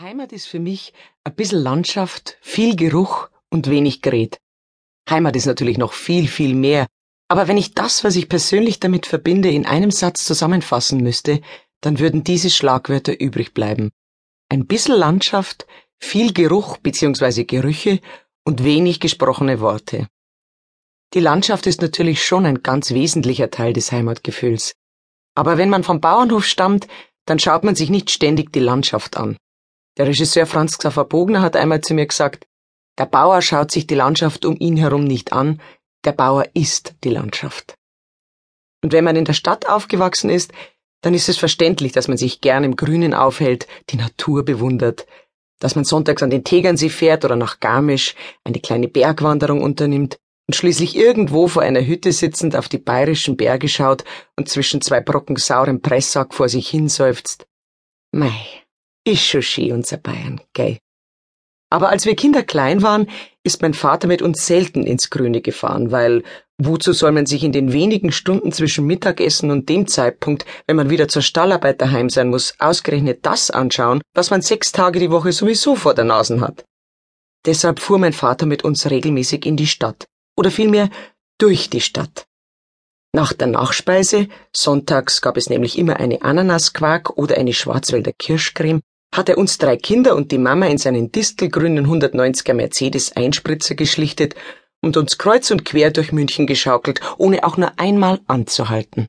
[0.00, 0.94] Heimat ist für mich
[1.24, 4.40] ein bisschen Landschaft, viel Geruch und wenig Gerät.
[5.10, 6.86] Heimat ist natürlich noch viel, viel mehr.
[7.28, 11.42] Aber wenn ich das, was ich persönlich damit verbinde, in einem Satz zusammenfassen müsste,
[11.82, 13.90] dann würden diese Schlagwörter übrig bleiben.
[14.48, 15.66] Ein bisschen Landschaft,
[15.98, 17.44] viel Geruch bzw.
[17.44, 18.00] Gerüche
[18.42, 20.08] und wenig gesprochene Worte.
[21.12, 24.72] Die Landschaft ist natürlich schon ein ganz wesentlicher Teil des Heimatgefühls.
[25.34, 26.88] Aber wenn man vom Bauernhof stammt,
[27.26, 29.36] dann schaut man sich nicht ständig die Landschaft an.
[29.96, 32.46] Der Regisseur Franz Xaver Bogner hat einmal zu mir gesagt,
[32.98, 35.60] der Bauer schaut sich die Landschaft um ihn herum nicht an,
[36.04, 37.74] der Bauer ist die Landschaft.
[38.82, 40.52] Und wenn man in der Stadt aufgewachsen ist,
[41.02, 45.06] dann ist es verständlich, dass man sich gern im Grünen aufhält, die Natur bewundert,
[45.58, 50.54] dass man sonntags an den Tegernsee fährt oder nach Garmisch, eine kleine Bergwanderung unternimmt und
[50.54, 54.04] schließlich irgendwo vor einer Hütte sitzend auf die bayerischen Berge schaut
[54.36, 57.46] und zwischen zwei Brocken saurem Pressack vor sich hinseufzt.
[58.12, 58.59] Mei,
[59.04, 60.78] ist schon schön, unser Bayern, gell?
[61.72, 63.08] Aber als wir Kinder klein waren,
[63.44, 66.24] ist mein Vater mit uns selten ins Grüne gefahren, weil
[66.58, 70.90] wozu soll man sich in den wenigen Stunden zwischen Mittagessen und dem Zeitpunkt, wenn man
[70.90, 75.32] wieder zur Stallarbeit daheim sein muss, ausgerechnet das anschauen, was man sechs Tage die Woche
[75.32, 76.64] sowieso vor der Nase hat.
[77.46, 80.90] Deshalb fuhr mein Vater mit uns regelmäßig in die Stadt, oder vielmehr
[81.38, 82.26] durch die Stadt.
[83.12, 88.82] Nach der Nachspeise, sonntags gab es nämlich immer eine Ananasquark oder eine Schwarzwälder Kirschcreme,
[89.14, 94.34] hat er uns drei Kinder und die Mama in seinen distelgrünen 190er Mercedes Einspritzer geschlichtet
[94.82, 99.08] und uns kreuz und quer durch München geschaukelt, ohne auch nur einmal anzuhalten.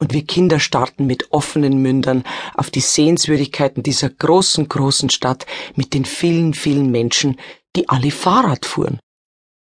[0.00, 5.94] Und wir Kinder starrten mit offenen Mündern auf die Sehenswürdigkeiten dieser großen, großen Stadt mit
[5.94, 7.38] den vielen, vielen Menschen,
[7.76, 8.98] die alle Fahrrad fuhren.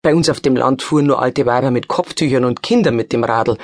[0.01, 3.23] Bei uns auf dem Land fuhren nur alte Weiber mit Kopftüchern und Kinder mit dem
[3.23, 3.57] Radl.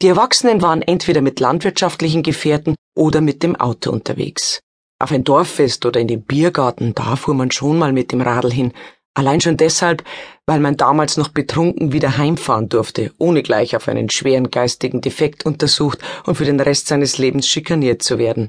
[0.00, 4.60] Die Erwachsenen waren entweder mit landwirtschaftlichen Gefährten oder mit dem Auto unterwegs.
[5.02, 8.52] Auf ein Dorffest oder in den Biergarten, da fuhr man schon mal mit dem Radl
[8.52, 8.72] hin.
[9.14, 10.04] Allein schon deshalb,
[10.46, 15.44] weil man damals noch betrunken wieder heimfahren durfte, ohne gleich auf einen schweren geistigen Defekt
[15.44, 18.48] untersucht und für den Rest seines Lebens schikaniert zu werden.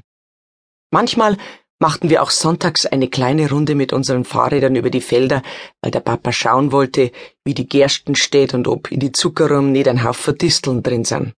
[0.92, 1.38] Manchmal
[1.80, 5.42] machten wir auch sonntags eine kleine Runde mit unseren Fahrrädern über die Felder,
[5.82, 7.10] weil der Papa schauen wollte,
[7.44, 11.32] wie die Gersten steht und ob in die Zuckerrum nicht ein Haufen Disteln drin sind.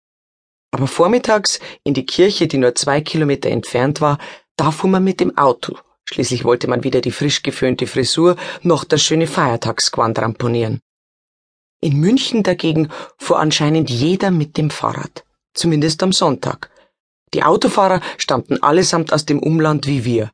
[0.72, 4.19] Aber vormittags in die Kirche, die nur zwei Kilometer entfernt war,
[4.56, 5.78] da fuhr man mit dem Auto.
[6.09, 10.81] Schließlich wollte man weder die frisch geföhnte Frisur noch das schöne Feiertagsgewand ramponieren.
[11.81, 15.25] In München dagegen fuhr anscheinend jeder mit dem Fahrrad.
[15.55, 16.71] Zumindest am Sonntag.
[17.34, 20.31] Die Autofahrer stammten allesamt aus dem Umland wie wir.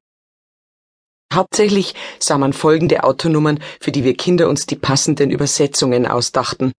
[1.32, 6.72] Hauptsächlich sah man folgende Autonummern, für die wir Kinder uns die passenden Übersetzungen ausdachten.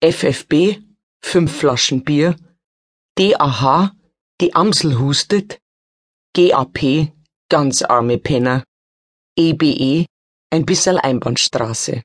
[0.00, 0.78] FFB,
[1.20, 2.36] fünf Flaschen Bier,
[3.16, 3.92] DAH,
[4.40, 5.58] die Amsel hustet,
[6.36, 7.08] GAP,
[7.48, 8.62] ganz arme Penner.
[9.38, 10.06] EBE, e,
[10.52, 12.02] ein bisserl Einbahnstraße.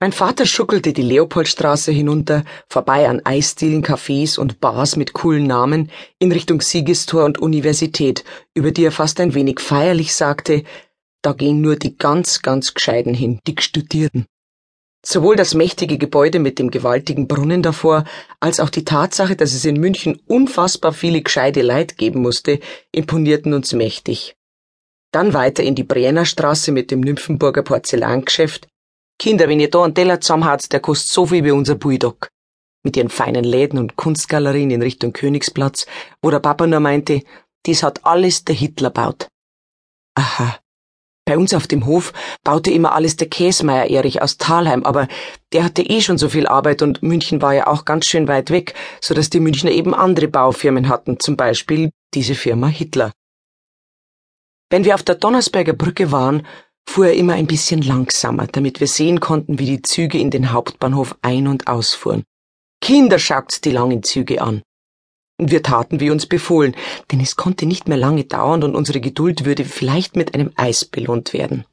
[0.00, 5.90] Mein Vater schuckelte die Leopoldstraße hinunter, vorbei an Eisdielen, Cafés und Bars mit coolen Namen,
[6.20, 8.22] in Richtung Siegestor und Universität,
[8.54, 10.62] über die er fast ein wenig feierlich sagte,
[11.20, 14.26] da gehen nur die ganz, ganz Gescheiden hin, die Studierten.
[15.08, 18.02] Sowohl das mächtige Gebäude mit dem gewaltigen Brunnen davor,
[18.40, 22.58] als auch die Tatsache, dass es in München unfassbar viele gescheite Leid geben musste,
[22.90, 24.34] imponierten uns mächtig.
[25.12, 28.66] Dann weiter in die Brennerstraße mit dem Nymphenburger Porzellangeschäft.
[29.16, 32.28] Kinder, wenn ihr da einen Teller zusammenhaut, der kostet so viel wie unser Bulldog.
[32.82, 35.86] Mit ihren feinen Läden und Kunstgalerien in Richtung Königsplatz,
[36.20, 37.22] wo der Papa nur meinte,
[37.64, 39.28] dies hat alles der Hitler baut.
[40.16, 40.58] Aha,
[41.26, 42.12] bei uns auf dem Hof
[42.44, 45.08] baute immer alles der Käsmeier Erich aus Thalheim, aber
[45.52, 48.50] der hatte eh schon so viel Arbeit und München war ja auch ganz schön weit
[48.50, 53.12] weg, so dass die Münchner eben andere Baufirmen hatten, zum Beispiel diese Firma Hitler.
[54.70, 56.46] Wenn wir auf der Donnersberger Brücke waren,
[56.88, 60.52] fuhr er immer ein bisschen langsamer, damit wir sehen konnten, wie die Züge in den
[60.52, 62.22] Hauptbahnhof ein- und ausfuhren.
[62.80, 64.62] Kinder schaut's die langen Züge an.
[65.38, 66.74] Wir taten wie uns befohlen,
[67.12, 70.84] denn es konnte nicht mehr lange dauern und unsere Geduld würde vielleicht mit einem Eis
[70.84, 71.64] belohnt werden.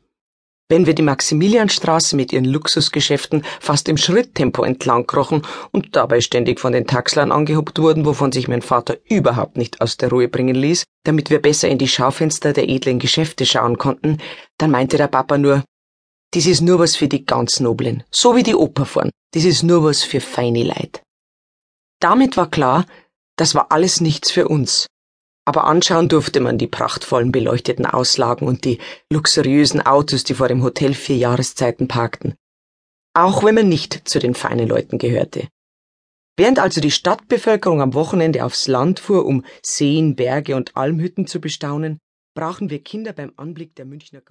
[0.70, 6.60] Wenn wir die Maximilianstraße mit ihren Luxusgeschäften fast im Schritttempo entlang krochen und dabei ständig
[6.60, 10.56] von den Taxlern angehupt wurden, wovon sich mein Vater überhaupt nicht aus der Ruhe bringen
[10.56, 14.18] ließ, damit wir besser in die Schaufenster der edlen Geschäfte schauen konnten,
[14.58, 15.64] dann meinte der Papa nur,
[16.34, 19.64] dies ist nur was für die ganz Noblen, so wie die Oper vorn, dies ist
[19.64, 21.04] nur was für feine Leid.
[22.00, 22.86] Damit war klar,
[23.36, 24.88] das war alles nichts für uns.
[25.46, 28.80] Aber anschauen durfte man die prachtvollen beleuchteten Auslagen und die
[29.12, 32.36] luxuriösen Autos, die vor dem Hotel vier Jahreszeiten parkten.
[33.14, 35.50] Auch wenn man nicht zu den feinen Leuten gehörte.
[36.38, 41.40] Während also die Stadtbevölkerung am Wochenende aufs Land fuhr, um Seen, Berge und Almhütten zu
[41.40, 42.00] bestaunen,
[42.34, 44.22] brachen wir Kinder beim Anblick der Münchner